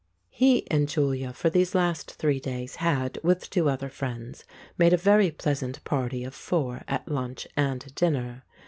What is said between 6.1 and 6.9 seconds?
of four